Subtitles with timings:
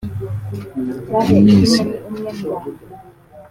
[1.31, 1.81] Iminsi